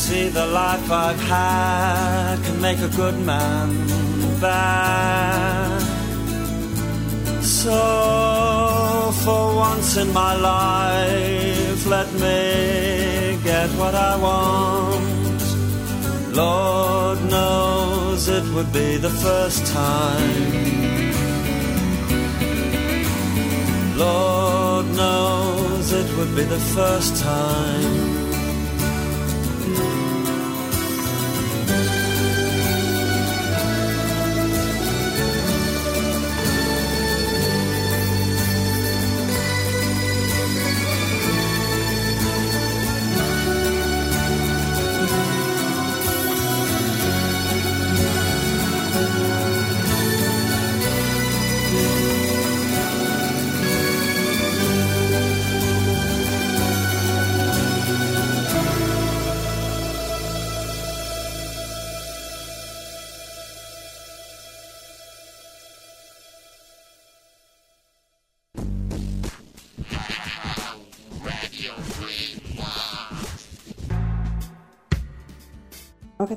See, 0.06 0.28
the 0.28 0.46
life 0.46 0.88
I've 0.88 1.20
had 1.20 2.36
can 2.44 2.60
make 2.60 2.78
a 2.78 2.88
good 2.90 3.18
man 3.18 3.68
bad. 4.40 5.82
So, 7.42 9.12
for 9.24 9.56
once 9.56 9.96
in 9.96 10.12
my 10.12 10.36
life, 10.36 11.86
let 11.86 12.08
me 12.12 13.36
get 13.42 13.68
what 13.80 13.96
I 13.96 14.16
want. 14.26 15.42
Lord 16.36 17.18
knows 17.28 18.28
it 18.28 18.44
would 18.54 18.72
be 18.72 18.98
the 18.98 19.10
first 19.10 19.66
time. 19.66 20.52
Lord 23.96 24.86
knows 25.00 25.92
it 25.92 26.08
would 26.16 26.32
be 26.36 26.44
the 26.44 26.62
first 26.76 27.20
time 27.24 28.15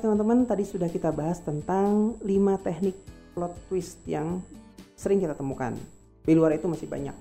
Teman-teman, 0.00 0.48
tadi 0.48 0.64
sudah 0.64 0.88
kita 0.88 1.12
bahas 1.12 1.44
tentang 1.44 2.16
5 2.24 2.64
teknik 2.64 2.96
plot 3.36 3.52
twist 3.68 4.00
yang 4.08 4.40
sering 4.96 5.20
kita 5.20 5.36
temukan. 5.36 5.76
Di 6.24 6.32
luar 6.32 6.56
itu 6.56 6.64
masih 6.72 6.88
banyak. 6.88 7.12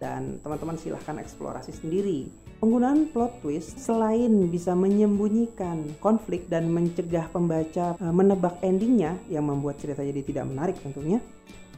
Dan 0.00 0.40
teman-teman 0.40 0.80
silahkan 0.80 1.20
eksplorasi 1.20 1.76
sendiri. 1.76 2.32
Penggunaan 2.56 3.12
plot 3.12 3.44
twist 3.44 3.76
selain 3.76 4.48
bisa 4.48 4.72
menyembunyikan 4.72 5.92
konflik 6.00 6.48
dan 6.48 6.72
mencegah 6.72 7.28
pembaca 7.28 8.00
e, 8.00 8.06
menebak 8.08 8.56
endingnya 8.64 9.20
yang 9.28 9.52
membuat 9.52 9.76
cerita 9.76 10.00
jadi 10.00 10.24
tidak 10.24 10.48
menarik 10.48 10.80
tentunya. 10.80 11.20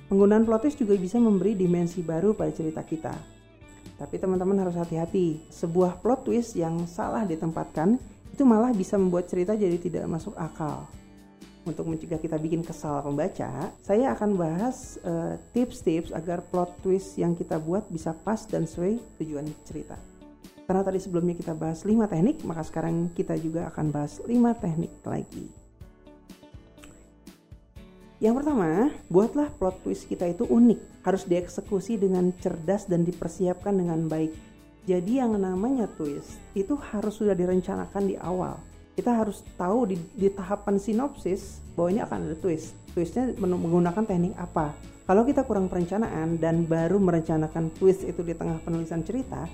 Penggunaan 0.06 0.46
plot 0.46 0.70
twist 0.70 0.78
juga 0.78 0.94
bisa 0.94 1.18
memberi 1.18 1.58
dimensi 1.58 1.99
baru 1.99 2.30
pada 2.30 2.54
cerita 2.54 2.87
kita. 2.87 3.14
Tapi 3.99 4.14
teman-teman 4.23 4.62
harus 4.62 4.78
hati-hati. 4.78 5.50
Sebuah 5.50 5.99
plot 5.99 6.30
twist 6.30 6.54
yang 6.54 6.87
salah 6.87 7.26
ditempatkan 7.26 8.13
itu 8.35 8.43
malah 8.43 8.75
bisa 8.75 8.99
membuat 8.99 9.31
cerita 9.31 9.55
jadi 9.55 9.79
tidak 9.79 10.11
masuk 10.11 10.35
akal. 10.35 10.91
Untuk 11.62 11.87
mencegah 11.87 12.19
kita 12.19 12.35
bikin 12.35 12.67
kesal 12.67 12.99
pembaca, 13.00 13.71
saya 13.81 14.11
akan 14.12 14.35
bahas 14.35 14.99
eh, 15.00 15.38
tips-tips 15.55 16.11
uh, 16.11 16.19
agar 16.19 16.43
plot 16.43 16.76
twist 16.83 17.14
yang 17.17 17.33
kita 17.33 17.57
buat 17.57 17.87
bisa 17.88 18.11
pas 18.12 18.43
dan 18.45 18.67
sesuai 18.67 19.00
tujuan 19.23 19.47
cerita. 19.62 19.97
Karena 20.67 20.83
tadi 20.83 20.99
sebelumnya 21.00 21.38
kita 21.38 21.55
bahas 21.57 21.87
5 21.87 22.11
teknik, 22.11 22.43
maka 22.45 22.67
sekarang 22.67 23.09
kita 23.14 23.38
juga 23.38 23.71
akan 23.71 23.87
bahas 23.95 24.19
5 24.21 24.29
teknik 24.61 24.93
lagi. 25.07 25.47
Yang 28.21 28.35
pertama, 28.41 28.88
buatlah 29.12 29.49
plot 29.57 29.85
twist 29.85 30.09
kita 30.09 30.25
itu 30.25 30.49
unik, 30.49 31.05
harus 31.07 31.23
dieksekusi 31.29 32.00
dengan 32.00 32.33
cerdas 32.41 32.88
dan 32.88 33.05
dipersiapkan 33.05 33.76
dengan 33.76 34.09
baik 34.09 34.33
jadi 34.85 35.25
yang 35.25 35.41
namanya 35.41 35.88
twist 35.97 36.37
itu 36.53 36.76
harus 36.76 37.17
sudah 37.17 37.33
direncanakan 37.33 38.05
di 38.05 38.21
awal. 38.21 38.61
Kita 38.93 39.17
harus 39.17 39.41
tahu 39.57 39.88
di, 39.88 39.97
di 40.12 40.29
tahapan 40.29 40.76
sinopsis 40.76 41.64
bahwa 41.73 41.88
ini 41.88 42.00
akan 42.05 42.19
ada 42.29 42.37
twist. 42.37 42.76
Twistnya 42.93 43.33
menggunakan 43.41 44.05
teknik 44.05 44.37
apa. 44.37 44.76
Kalau 45.09 45.25
kita 45.25 45.49
kurang 45.49 45.73
perencanaan 45.73 46.37
dan 46.37 46.69
baru 46.69 47.00
merencanakan 47.00 47.73
twist 47.81 48.05
itu 48.05 48.21
di 48.21 48.37
tengah 48.37 48.61
penulisan 48.61 49.00
cerita, 49.00 49.49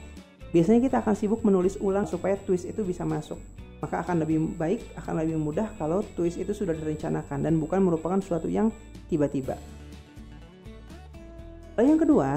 biasanya 0.50 0.82
kita 0.82 0.96
akan 0.98 1.14
sibuk 1.14 1.46
menulis 1.46 1.78
ulang 1.78 2.10
supaya 2.10 2.34
twist 2.42 2.66
itu 2.66 2.82
bisa 2.82 3.06
masuk. 3.06 3.38
Maka 3.78 4.02
akan 4.02 4.26
lebih 4.26 4.58
baik, 4.58 4.82
akan 4.98 5.14
lebih 5.24 5.38
mudah 5.38 5.70
kalau 5.78 6.02
twist 6.18 6.42
itu 6.42 6.50
sudah 6.50 6.74
direncanakan 6.74 7.46
dan 7.46 7.54
bukan 7.56 7.80
merupakan 7.86 8.18
sesuatu 8.18 8.50
yang 8.50 8.74
tiba-tiba. 9.06 9.54
Lalu 11.78 11.86
yang 11.86 12.02
kedua, 12.02 12.30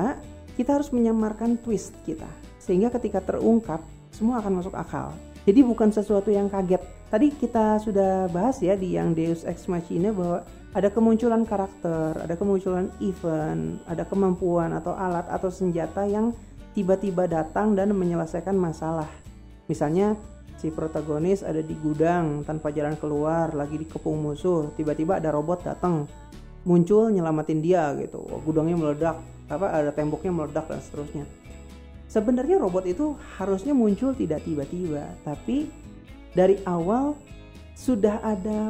kita 0.56 0.78
harus 0.78 0.94
menyamarkan 0.94 1.58
twist 1.60 1.98
kita 2.06 2.43
sehingga 2.64 2.88
ketika 2.96 3.20
terungkap 3.20 3.84
semua 4.16 4.40
akan 4.40 4.64
masuk 4.64 4.72
akal. 4.72 5.12
Jadi 5.44 5.60
bukan 5.60 5.92
sesuatu 5.92 6.32
yang 6.32 6.48
kaget. 6.48 6.80
Tadi 7.12 7.28
kita 7.36 7.78
sudah 7.84 8.32
bahas 8.32 8.64
ya 8.64 8.80
di 8.80 8.96
yang 8.96 9.12
Deus 9.12 9.44
Ex 9.44 9.68
Machina 9.68 10.16
bahwa 10.16 10.48
ada 10.74 10.90
kemunculan 10.90 11.44
karakter, 11.44 12.16
ada 12.18 12.34
kemunculan 12.34 12.90
event, 13.04 13.84
ada 13.86 14.08
kemampuan 14.08 14.72
atau 14.74 14.96
alat 14.96 15.28
atau 15.30 15.52
senjata 15.52 16.08
yang 16.08 16.32
tiba-tiba 16.74 17.30
datang 17.30 17.76
dan 17.78 17.94
menyelesaikan 17.94 18.58
masalah. 18.58 19.06
Misalnya 19.70 20.18
si 20.58 20.74
protagonis 20.74 21.46
ada 21.46 21.62
di 21.62 21.76
gudang 21.78 22.42
tanpa 22.48 22.74
jalan 22.74 22.98
keluar, 22.98 23.54
lagi 23.54 23.78
dikepung 23.78 24.18
musuh, 24.18 24.74
tiba-tiba 24.74 25.22
ada 25.22 25.30
robot 25.30 25.62
datang, 25.68 26.10
muncul 26.66 27.14
nyelamatin 27.14 27.62
dia 27.62 27.94
gitu. 28.00 28.26
Gudangnya 28.42 28.80
meledak, 28.80 29.22
apa 29.52 29.70
ada 29.70 29.92
temboknya 29.94 30.34
meledak 30.34 30.66
dan 30.66 30.82
seterusnya. 30.82 31.28
Sebenarnya 32.14 32.62
robot 32.62 32.86
itu 32.86 33.18
harusnya 33.42 33.74
muncul 33.74 34.14
tidak 34.14 34.46
tiba-tiba, 34.46 35.18
tapi 35.26 35.74
dari 36.38 36.62
awal 36.70 37.18
sudah 37.74 38.22
ada 38.22 38.70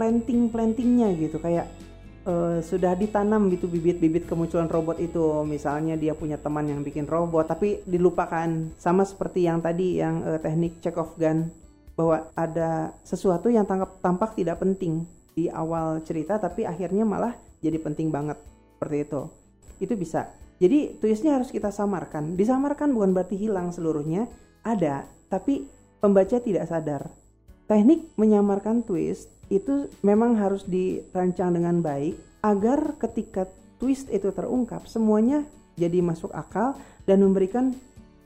planting-plantingnya 0.00 1.12
gitu 1.20 1.36
kayak 1.44 1.68
uh, 2.24 2.64
sudah 2.64 2.96
ditanam 2.96 3.52
gitu 3.52 3.68
bibit-bibit 3.68 4.24
kemunculan 4.24 4.64
robot 4.64 4.96
itu. 4.96 5.44
Misalnya 5.44 6.00
dia 6.00 6.16
punya 6.16 6.40
teman 6.40 6.64
yang 6.64 6.80
bikin 6.80 7.04
robot 7.04 7.52
tapi 7.52 7.84
dilupakan. 7.84 8.48
Sama 8.80 9.04
seperti 9.04 9.44
yang 9.44 9.60
tadi 9.60 10.00
yang 10.00 10.24
uh, 10.24 10.40
teknik 10.40 10.80
check 10.80 10.96
of 10.96 11.12
gun 11.20 11.52
bahwa 12.00 12.32
ada 12.32 12.96
sesuatu 13.04 13.52
yang 13.52 13.68
tangkap, 13.68 14.00
tampak 14.00 14.32
tidak 14.40 14.64
penting 14.64 15.04
di 15.36 15.52
awal 15.52 16.00
cerita 16.00 16.40
tapi 16.40 16.64
akhirnya 16.64 17.04
malah 17.04 17.36
jadi 17.60 17.76
penting 17.76 18.08
banget 18.08 18.40
seperti 18.80 18.96
itu. 19.04 19.20
Itu 19.84 19.94
bisa 20.00 20.32
jadi 20.58 20.98
twistnya 20.98 21.38
harus 21.38 21.50
kita 21.54 21.70
samarkan 21.70 22.34
disamarkan 22.34 22.94
bukan 22.94 23.14
berarti 23.14 23.38
hilang 23.38 23.70
seluruhnya 23.70 24.30
ada 24.62 25.06
tapi 25.30 25.66
pembaca 26.02 26.38
tidak 26.38 26.66
sadar 26.68 27.10
teknik 27.70 28.10
menyamarkan 28.18 28.82
twist 28.82 29.30
itu 29.48 29.88
memang 30.04 30.36
harus 30.36 30.66
dirancang 30.68 31.56
dengan 31.56 31.80
baik 31.80 32.18
agar 32.44 33.00
ketika 33.00 33.48
twist 33.80 34.10
itu 34.12 34.30
terungkap 34.34 34.84
semuanya 34.86 35.46
jadi 35.78 36.02
masuk 36.02 36.34
akal 36.34 36.74
dan 37.06 37.22
memberikan 37.22 37.72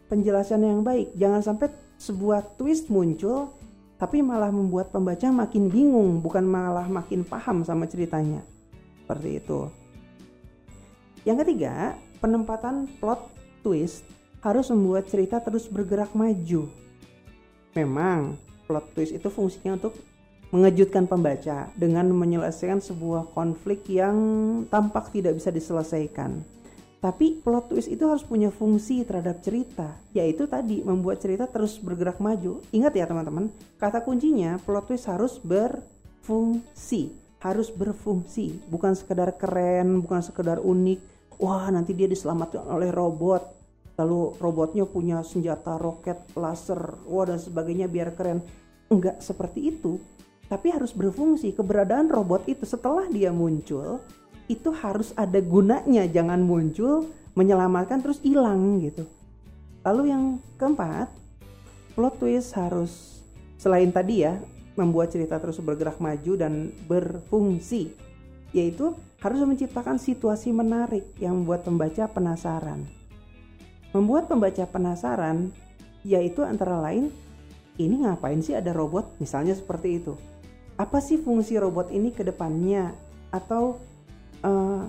penjelasan 0.08 0.64
yang 0.64 0.80
baik. 0.80 1.12
Jangan 1.16 1.40
sampai 1.40 1.68
sebuah 2.00 2.56
twist 2.60 2.88
muncul 2.88 3.52
tapi 4.00 4.18
malah 4.18 4.50
membuat 4.50 4.90
pembaca 4.90 5.30
makin 5.30 5.70
bingung, 5.70 6.18
bukan 6.18 6.42
malah 6.42 6.90
makin 6.90 7.22
paham 7.22 7.62
sama 7.62 7.86
ceritanya. 7.86 8.42
Seperti 9.04 9.38
itu. 9.38 9.70
Yang 11.22 11.46
ketiga, 11.46 11.94
penempatan 12.22 12.86
plot 13.02 13.26
twist 13.66 14.06
harus 14.46 14.70
membuat 14.70 15.10
cerita 15.10 15.42
terus 15.42 15.66
bergerak 15.66 16.14
maju. 16.14 16.70
Memang 17.74 18.38
plot 18.70 18.94
twist 18.94 19.10
itu 19.10 19.26
fungsinya 19.26 19.74
untuk 19.82 19.98
mengejutkan 20.54 21.10
pembaca 21.10 21.72
dengan 21.74 22.06
menyelesaikan 22.14 22.78
sebuah 22.78 23.34
konflik 23.34 23.88
yang 23.90 24.14
tampak 24.70 25.10
tidak 25.10 25.42
bisa 25.42 25.50
diselesaikan. 25.50 26.44
Tapi 27.02 27.42
plot 27.42 27.74
twist 27.74 27.90
itu 27.90 28.06
harus 28.06 28.22
punya 28.22 28.54
fungsi 28.54 29.02
terhadap 29.02 29.42
cerita, 29.42 29.98
yaitu 30.14 30.46
tadi 30.46 30.86
membuat 30.86 31.18
cerita 31.18 31.50
terus 31.50 31.74
bergerak 31.82 32.22
maju. 32.22 32.62
Ingat 32.70 32.94
ya 32.94 33.10
teman-teman, 33.10 33.50
kata 33.82 34.06
kuncinya 34.06 34.62
plot 34.62 34.86
twist 34.86 35.10
harus 35.10 35.42
berfungsi, 35.42 37.10
harus 37.42 37.74
berfungsi, 37.74 38.62
bukan 38.70 38.94
sekedar 38.94 39.34
keren, 39.34 39.98
bukan 39.98 40.22
sekedar 40.22 40.62
unik. 40.62 41.11
Wah, 41.42 41.66
nanti 41.74 41.90
dia 41.92 42.06
diselamatkan 42.06 42.62
oleh 42.70 42.94
robot. 42.94 43.60
Lalu 43.98 44.38
robotnya 44.38 44.86
punya 44.86 45.20
senjata 45.20 45.76
roket 45.76 46.22
laser, 46.38 47.02
wah 47.04 47.28
dan 47.28 47.42
sebagainya 47.42 47.90
biar 47.90 48.14
keren. 48.16 48.40
Enggak 48.88 49.20
seperti 49.20 49.74
itu 49.74 50.00
tapi 50.52 50.68
harus 50.68 50.92
berfungsi. 50.92 51.56
Keberadaan 51.56 52.12
robot 52.12 52.44
itu 52.44 52.68
setelah 52.68 53.08
dia 53.08 53.32
muncul 53.32 54.04
itu 54.52 54.68
harus 54.68 55.16
ada 55.16 55.40
gunanya, 55.40 56.04
jangan 56.04 56.44
muncul 56.44 57.08
menyelamatkan 57.32 58.04
terus 58.04 58.20
hilang 58.20 58.84
gitu. 58.84 59.08
Lalu 59.80 60.12
yang 60.12 60.24
keempat, 60.60 61.08
plot 61.96 62.20
twist 62.20 62.52
harus 62.52 63.24
selain 63.56 63.88
tadi 63.88 64.28
ya 64.28 64.36
membuat 64.76 65.08
cerita 65.08 65.40
terus 65.40 65.56
bergerak 65.56 65.96
maju 65.96 66.32
dan 66.36 66.68
berfungsi, 66.84 67.96
yaitu 68.52 68.92
harus 69.22 69.38
menciptakan 69.46 70.02
situasi 70.02 70.50
menarik 70.50 71.14
yang 71.22 71.38
membuat 71.38 71.62
pembaca 71.62 72.10
penasaran. 72.10 72.90
Membuat 73.94 74.26
pembaca 74.26 74.66
penasaran 74.66 75.54
yaitu 76.02 76.42
antara 76.42 76.82
lain 76.82 77.14
ini 77.78 78.02
ngapain 78.02 78.42
sih 78.42 78.58
ada 78.58 78.74
robot? 78.74 79.14
Misalnya 79.22 79.54
seperti 79.54 80.02
itu. 80.02 80.18
Apa 80.74 80.98
sih 80.98 81.22
fungsi 81.22 81.54
robot 81.54 81.94
ini 81.94 82.10
ke 82.10 82.26
depannya? 82.26 82.90
Atau 83.30 83.78
uh, 84.42 84.84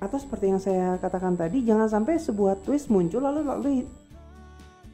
atau 0.00 0.16
seperti 0.16 0.44
yang 0.48 0.62
saya 0.62 0.96
katakan 0.96 1.36
tadi 1.36 1.60
jangan 1.60 1.90
sampai 1.90 2.16
sebuah 2.16 2.64
twist 2.64 2.88
muncul 2.88 3.20
lalu 3.20 3.44
lalu 3.44 3.70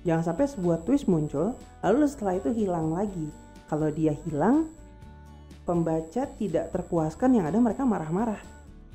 jangan 0.03 0.35
sampai 0.35 0.51
sebuah 0.51 0.83
twist 0.83 1.07
muncul 1.07 1.55
lalu 1.85 2.09
setelah 2.09 2.41
itu 2.41 2.51
hilang 2.51 2.97
lagi. 2.97 3.29
Kalau 3.71 3.91
dia 3.91 4.15
hilang 4.27 4.71
pembaca 5.67 6.23
tidak 6.39 6.71
terpuaskan 6.71 7.43
yang 7.43 7.51
ada 7.51 7.59
mereka 7.59 7.83
marah-marah. 7.83 8.39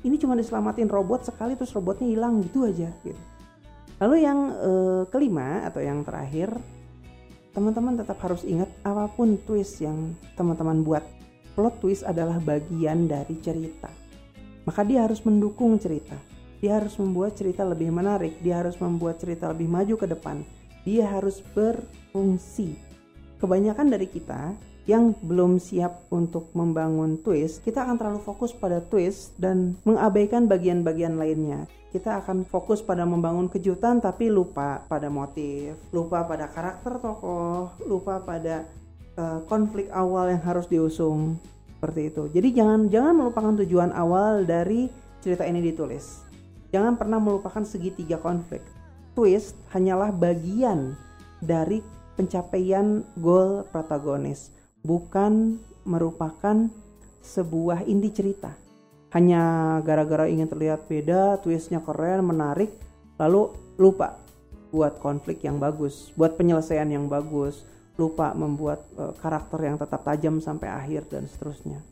Ini 0.02 0.18
cuma 0.18 0.34
diselamatin 0.34 0.90
robot 0.90 1.28
sekali 1.28 1.54
terus 1.54 1.70
robotnya 1.76 2.08
hilang 2.08 2.42
gitu 2.42 2.66
aja 2.66 2.90
gitu. 3.06 3.20
Lalu 4.02 4.16
yang 4.26 4.38
uh, 4.50 5.02
kelima 5.06 5.62
atau 5.62 5.78
yang 5.78 6.02
terakhir 6.02 6.50
teman-teman 7.54 8.00
tetap 8.00 8.18
harus 8.24 8.42
ingat 8.42 8.66
apa 8.82 9.06
pun 9.12 9.38
twist 9.46 9.78
yang 9.78 10.16
teman-teman 10.34 10.82
buat. 10.82 11.04
Plot 11.52 11.84
twist 11.84 12.02
adalah 12.02 12.40
bagian 12.40 13.06
dari 13.06 13.36
cerita. 13.38 13.92
Maka 14.64 14.82
dia 14.88 15.04
harus 15.04 15.20
mendukung 15.22 15.76
cerita. 15.76 16.16
Dia 16.64 16.80
harus 16.80 16.96
membuat 16.96 17.36
cerita 17.36 17.62
lebih 17.62 17.92
menarik. 17.92 18.40
Dia 18.40 18.64
harus 18.64 18.80
membuat 18.80 19.20
cerita 19.20 19.52
lebih 19.52 19.68
maju 19.68 19.94
ke 20.00 20.06
depan. 20.08 20.42
Dia 20.82 21.12
harus 21.12 21.44
berfungsi. 21.52 22.74
Kebanyakan 23.36 23.86
dari 23.92 24.08
kita 24.08 24.56
yang 24.82 25.14
belum 25.22 25.62
siap 25.62 26.10
untuk 26.10 26.50
membangun 26.58 27.22
twist, 27.22 27.62
kita 27.62 27.86
akan 27.86 27.96
terlalu 27.98 28.20
fokus 28.22 28.50
pada 28.50 28.82
twist 28.82 29.30
dan 29.38 29.78
mengabaikan 29.86 30.50
bagian-bagian 30.50 31.14
lainnya. 31.14 31.70
Kita 31.94 32.24
akan 32.24 32.42
fokus 32.48 32.82
pada 32.82 33.06
membangun 33.06 33.46
kejutan 33.46 34.02
tapi 34.02 34.32
lupa 34.32 34.82
pada 34.90 35.06
motif, 35.06 35.78
lupa 35.94 36.26
pada 36.26 36.50
karakter 36.50 36.98
tokoh, 36.98 37.78
lupa 37.84 38.18
pada 38.24 38.66
uh, 39.14 39.44
konflik 39.46 39.86
awal 39.92 40.32
yang 40.32 40.42
harus 40.42 40.66
diusung 40.66 41.38
seperti 41.78 42.10
itu. 42.10 42.22
Jadi 42.32 42.48
jangan 42.56 42.80
jangan 42.90 43.14
melupakan 43.14 43.54
tujuan 43.62 43.92
awal 43.94 44.42
dari 44.42 44.90
cerita 45.22 45.46
ini 45.46 45.62
ditulis. 45.62 46.26
Jangan 46.72 46.96
pernah 46.96 47.20
melupakan 47.20 47.62
segitiga 47.62 48.16
konflik. 48.18 48.64
Twist 49.12 49.54
hanyalah 49.76 50.10
bagian 50.10 50.96
dari 51.44 51.84
pencapaian 52.16 53.04
goal 53.20 53.68
protagonis 53.68 54.61
bukan 54.82 55.58
merupakan 55.86 56.70
sebuah 57.22 57.86
inti 57.86 58.10
cerita. 58.10 58.54
Hanya 59.14 59.76
gara-gara 59.84 60.26
ingin 60.26 60.48
terlihat 60.50 60.90
beda, 60.90 61.38
twistnya 61.38 61.78
keren, 61.84 62.26
menarik, 62.26 62.74
lalu 63.20 63.54
lupa 63.78 64.18
buat 64.72 64.96
konflik 64.98 65.44
yang 65.44 65.60
bagus, 65.60 66.10
buat 66.16 66.34
penyelesaian 66.34 66.88
yang 66.88 67.06
bagus, 67.06 67.68
lupa 68.00 68.32
membuat 68.32 68.88
uh, 68.96 69.12
karakter 69.20 69.68
yang 69.68 69.76
tetap 69.76 70.00
tajam 70.00 70.40
sampai 70.40 70.72
akhir 70.72 71.12
dan 71.12 71.28
seterusnya. 71.28 71.84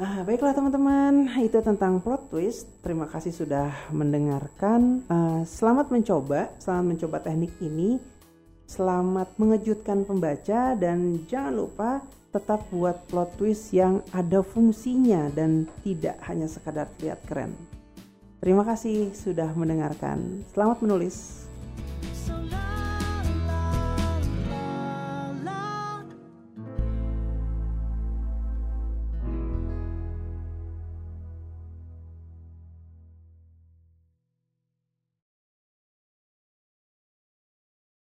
Nah, 0.00 0.24
baiklah 0.24 0.56
teman-teman, 0.56 1.28
itu 1.44 1.60
tentang 1.60 2.00
plot 2.00 2.32
twist. 2.32 2.64
Terima 2.80 3.04
kasih 3.04 3.36
sudah 3.36 3.68
mendengarkan. 3.92 5.04
Uh, 5.10 5.42
selamat 5.44 5.92
mencoba, 5.92 6.48
selamat 6.56 6.84
mencoba 6.96 7.16
teknik 7.20 7.52
ini. 7.60 8.00
Selamat 8.70 9.26
mengejutkan 9.34 10.06
pembaca 10.06 10.78
dan 10.78 11.26
jangan 11.26 11.58
lupa 11.58 11.90
tetap 12.30 12.62
buat 12.70 13.02
plot 13.10 13.34
twist 13.34 13.74
yang 13.74 13.98
ada 14.14 14.46
fungsinya 14.46 15.26
dan 15.34 15.66
tidak 15.82 16.14
hanya 16.30 16.46
sekadar 16.46 16.86
terlihat 16.94 17.18
keren. 17.26 17.50
Terima 18.38 18.62
kasih 18.62 19.10
sudah 19.10 19.50
mendengarkan. 19.58 20.46
Selamat 20.54 20.86
menulis. 20.86 21.50